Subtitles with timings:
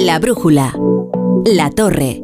[0.00, 0.72] La brújula.
[1.44, 2.22] La torre.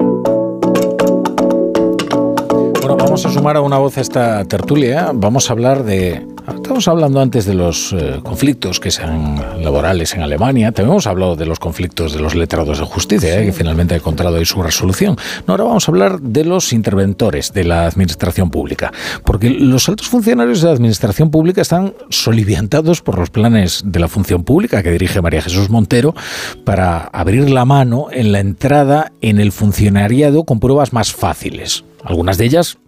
[2.81, 5.11] Bueno, vamos a sumar a una voz esta tertulia.
[5.13, 6.26] Vamos a hablar de
[6.67, 10.73] Estamos hablando antes de los eh, conflictos que sean laborales en Alemania.
[10.73, 13.99] También hemos hablado de los conflictos de los letrados de justicia, eh, que finalmente ha
[13.99, 15.17] encontrado ahí su resolución.
[15.47, 18.93] ahora vamos a hablar de los interventores de la administración pública.
[19.25, 24.09] Porque los altos funcionarios de la administración pública están soliviantados por los planes de la
[24.09, 26.17] función pública que dirige María Jesús Montero
[26.65, 31.85] para abrir la mano en la entrada en el funcionariado con pruebas más fáciles.
[32.03, 32.79] Algunas de ellas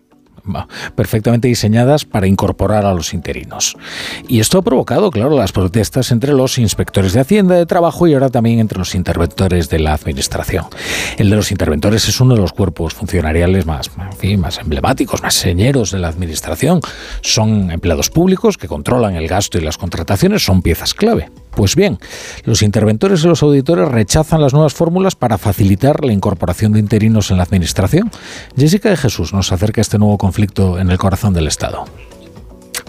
[0.95, 3.77] perfectamente diseñadas para incorporar a los interinos.
[4.29, 8.15] Y esto ha provocado, claro, las protestas entre los inspectores de Hacienda de Trabajo y
[8.15, 10.67] ahora también entre los interventores de la Administración.
[11.17, 15.91] El de los interventores es uno de los cuerpos funcionariales más, más emblemáticos, más señeros
[15.91, 16.81] de la Administración.
[17.21, 21.31] Son empleados públicos que controlan el gasto y las contrataciones, son piezas clave.
[21.59, 21.99] Pues bien,
[22.45, 27.33] los interventores y los auditores rechazan las nuevas fórmulas para facilitar la incorporación de interinos
[27.33, 28.13] en la Administración.
[28.57, 31.85] Jessica de Jesús nos acerca a este nuevo conflicto en el corazón del Estado.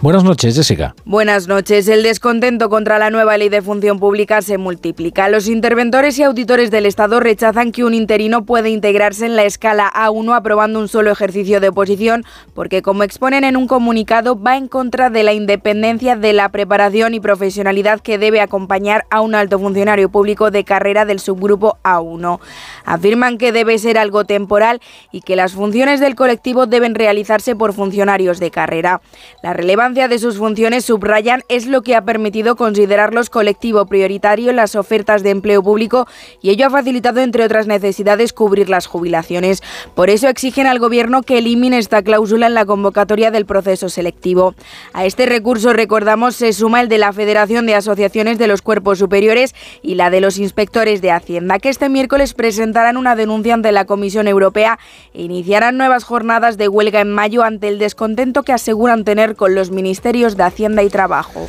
[0.01, 0.95] Buenas noches, Jessica.
[1.03, 1.85] Buenas noches.
[1.89, 5.27] El descontento contra la nueva ley de función pública se multiplica.
[5.27, 9.91] Los interventores y auditores del Estado rechazan que un interino pueda integrarse en la escala
[9.93, 14.69] A1 aprobando un solo ejercicio de oposición, porque, como exponen en un comunicado, va en
[14.69, 19.59] contra de la independencia de la preparación y profesionalidad que debe acompañar a un alto
[19.59, 22.39] funcionario público de carrera del subgrupo A1.
[22.85, 24.79] Afirman que debe ser algo temporal
[25.11, 29.01] y que las funciones del colectivo deben realizarse por funcionarios de carrera.
[29.43, 34.55] La relevancia de sus funciones, subrayan, es lo que ha permitido considerarlos colectivo prioritario en
[34.55, 36.07] las ofertas de empleo público
[36.41, 39.63] y ello ha facilitado, entre otras necesidades, cubrir las jubilaciones.
[39.95, 44.53] Por eso exigen al Gobierno que elimine esta cláusula en la convocatoria del proceso selectivo.
[44.93, 48.99] A este recurso, recordamos, se suma el de la Federación de Asociaciones de los Cuerpos
[48.99, 53.71] Superiores y la de los inspectores de Hacienda, que este miércoles presentarán una denuncia ante
[53.71, 54.77] la Comisión Europea
[55.13, 59.55] e iniciarán nuevas jornadas de huelga en mayo ante el descontento que aseguran tener con
[59.55, 61.47] los ministerios de Hacienda y Trabajo.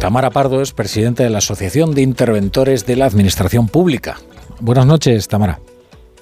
[0.00, 4.16] Tamara Pardo es presidenta de la Asociación de Interventores de la Administración Pública.
[4.60, 5.58] Buenas noches, Tamara.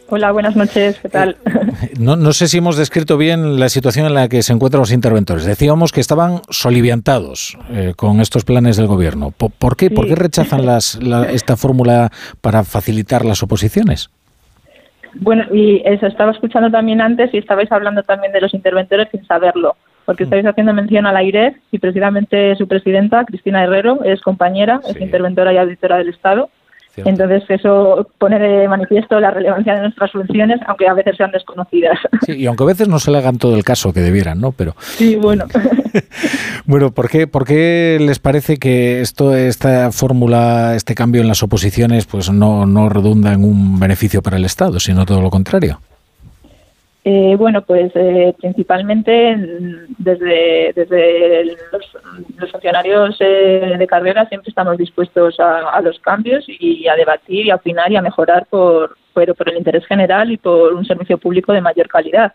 [0.09, 1.37] Hola, buenas noches, ¿qué tal?
[1.83, 4.93] Eh, no, sé si hemos descrito bien la situación en la que se encuentran los
[4.93, 5.45] interventores.
[5.45, 9.31] Decíamos que estaban soliviantados eh, con estos planes del gobierno.
[9.31, 9.91] ¿Por, qué?
[9.91, 10.99] ¿Por qué rechazan las,
[11.31, 14.11] esta fórmula para facilitar las oposiciones?
[15.15, 19.27] Bueno, y eso estaba escuchando también antes y estabais hablando también de los interventores sin
[19.27, 24.21] saberlo porque estáis haciendo mención a la IREF y precisamente su presidenta, Cristina Herrero, es
[24.21, 26.51] compañera, es interventora y auditora del Estado.
[26.97, 31.99] Entonces eso pone de manifiesto la relevancia de nuestras funciones, aunque a veces sean desconocidas.
[32.27, 34.53] Sí, y aunque a veces no se le hagan todo el caso que debieran, ¿no?
[34.53, 35.47] Pero sí, bueno.
[36.67, 41.43] bueno, ¿por qué, ¿por qué les parece que esto, esta fórmula, este cambio en las
[41.43, 45.81] oposiciones, pues no, no redunda en un beneficio para el Estado, sino todo lo contrario?
[47.05, 49.37] Eh, bueno, pues eh, principalmente
[49.99, 56.95] desde, desde los, funcionarios eh, de carrera siempre estamos dispuestos a, los cambios y a
[56.95, 60.75] debatir y a opinar y a mejorar por, por, por el interés general y por
[60.75, 62.35] un servicio público de mayor calidad.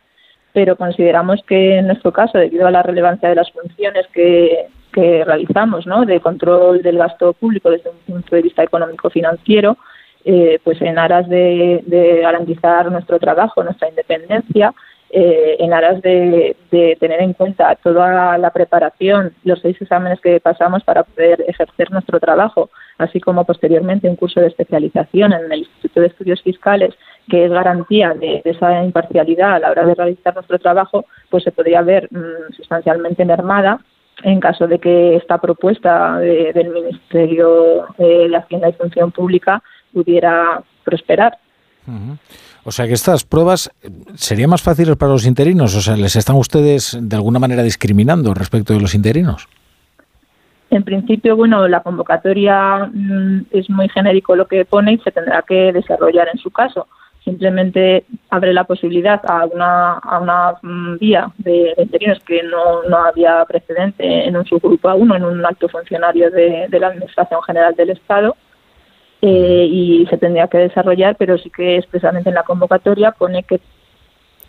[0.51, 5.23] Pero consideramos que en nuestro caso, debido a la relevancia de las funciones que, que
[5.23, 6.03] realizamos, ¿no?
[6.03, 9.77] de control del gasto público desde un punto de vista económico-financiero,
[10.29, 14.73] eh, pues en aras de, garantizar nuestro trabajo, nuestra independencia,
[15.09, 16.57] eh, en aras de,
[16.99, 22.19] tener en cuenta toda la preparación, los seis exámenes que pasamos para poder ejercer nuestro
[22.19, 26.93] trabajo, así como posteriormente un curso de especialización en el Instituto de Estudios Fiscales,
[27.29, 31.53] que es garantía de, esa imparcialidad a la hora de realizar nuestro trabajo, pues se
[31.53, 33.79] podría ver mm, sustancialmente mermada
[34.23, 39.61] en caso de que esta propuesta del Ministerio de Hacienda y Función Pública
[39.93, 41.37] pudiera prosperar.
[42.63, 43.71] O sea que estas pruebas
[44.15, 48.33] serían más fáciles para los interinos, o sea, ¿les están ustedes de alguna manera discriminando
[48.33, 49.47] respecto de los interinos?
[50.69, 55.41] En principio, bueno, la convocatoria mm, es muy genérico lo que pone y se tendrá
[55.43, 56.87] que desarrollar en su caso.
[57.23, 62.97] Simplemente abre la posibilidad a una, a una mm, vía de, interinos que no, no,
[62.97, 67.91] había precedente en un subgrupo A1, en un alto funcionario de la Administración General del
[67.91, 68.35] Estado,
[69.21, 73.59] eh, y se tendría que desarrollar, pero sí que expresamente en la convocatoria pone que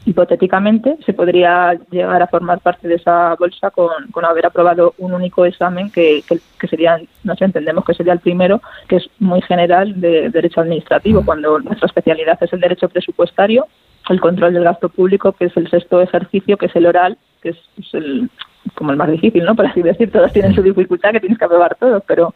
[0.05, 5.13] hipotéticamente se podría llegar a formar parte de esa bolsa con, con haber aprobado un
[5.13, 6.23] único examen que,
[6.59, 10.61] que, sería, no sé, entendemos que sería el primero, que es muy general de derecho
[10.61, 13.67] administrativo, cuando nuestra especialidad es el derecho presupuestario,
[14.09, 17.51] el control del gasto público, que es el sexto ejercicio, que es el oral, que
[17.51, 17.59] es,
[17.93, 18.31] el,
[18.75, 19.55] como el más difícil, ¿no?
[19.57, 22.35] Por así decir, todos tienen su dificultad, que tienes que aprobar todo, pero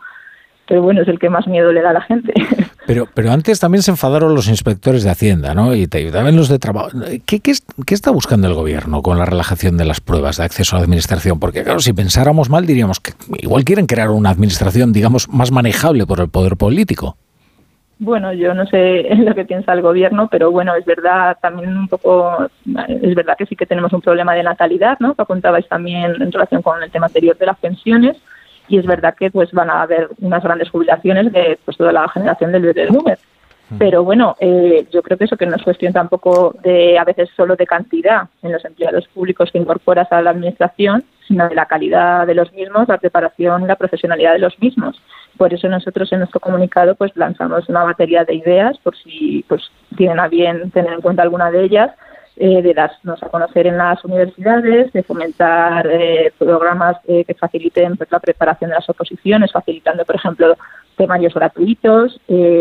[0.72, 2.32] pero bueno, es el que más miedo le da a la gente.
[2.86, 5.72] Pero, pero antes también se enfadaron los inspectores de Hacienda, ¿no?
[5.72, 6.88] Y también los de trabajo.
[7.26, 7.52] ¿Qué, qué,
[7.86, 10.84] qué está buscando el gobierno con la relajación de las pruebas de acceso a la
[10.84, 11.38] administración?
[11.38, 16.06] Porque, claro, si pensáramos mal, diríamos que igual quieren crear una administración, digamos, más manejable
[16.06, 17.16] por el poder político.
[17.98, 21.86] Bueno, yo no sé lo que piensa el gobierno, pero bueno, es verdad también un
[21.86, 22.48] poco,
[22.88, 25.14] es verdad que sí que tenemos un problema de natalidad, ¿no?
[25.14, 28.16] Que apuntabais también en relación con el tema anterior de las pensiones
[28.72, 32.08] y es verdad que pues van a haber unas grandes jubilaciones de pues toda la
[32.08, 33.18] generación del bebé boomer.
[33.68, 33.76] Mm.
[33.76, 37.28] Pero bueno, eh, yo creo que eso que no es cuestión tampoco de a veces
[37.36, 41.66] solo de cantidad en los empleados públicos que incorporas a la administración, sino de la
[41.66, 44.98] calidad de los mismos, la preparación la profesionalidad de los mismos.
[45.36, 49.70] Por eso nosotros en nuestro comunicado pues lanzamos una batería de ideas por si pues
[49.98, 51.90] tienen a bien tener en cuenta alguna de ellas
[52.36, 57.98] eh, de darnos a conocer en las universidades, de fomentar eh, programas eh, que faciliten
[57.98, 60.56] pues, la preparación de las oposiciones, facilitando, por ejemplo,
[60.96, 62.18] temarios gratuitos,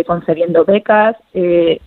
[0.08, 1.16] concediendo becas,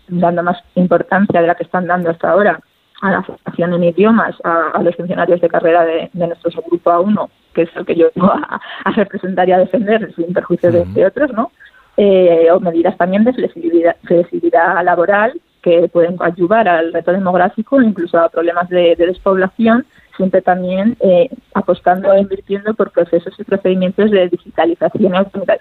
[0.09, 2.61] dando más importancia de la que están dando hasta ahora
[3.03, 7.63] a la formación en idiomas a, los funcionarios de carrera de, nuestro grupo A1, que
[7.63, 8.33] es el que yo vengo
[8.85, 11.51] a, representar y a defender sin perjuicio de, otros, ¿no?
[11.97, 15.33] o medidas también de flexibilidad, flexibilidad laboral
[15.65, 22.13] que pueden ayudar al reto demográfico, incluso a problemas de, despoblación, siempre también eh, apostando
[22.13, 25.17] e invirtiendo por procesos y procedimientos de digitalización y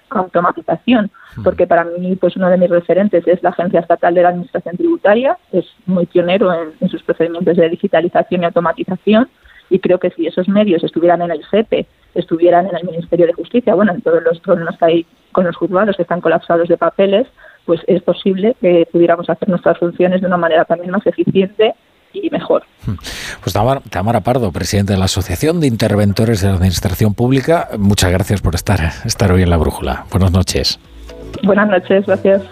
[0.10, 1.10] automatización,
[1.42, 4.76] porque para mí pues uno de mis referentes es la Agencia Estatal de la Administración
[4.76, 9.30] Tributaria, es muy pionero en, sus procedimientos de digitalización y automatización,
[9.70, 13.34] y creo que si esos medios estuvieran en el CEPE, estuvieran en el Ministerio de
[13.34, 16.78] Justicia, bueno, en todos los problemas que hay con los juzgados que están colapsados de
[16.78, 17.26] papeles,
[17.66, 21.74] pues es posible que pudiéramos hacer nuestras funciones de una manera también más eficiente
[22.14, 22.64] y mejor.
[23.42, 28.42] Pues Tamara, Pardo, presidente de la Asociación de Interventores de la Administración Pública, muchas gracias
[28.42, 30.06] por estar, estar hoy en la Brújula.
[30.12, 30.80] Buenas noches.
[31.44, 32.44] Buenas noches, gracias.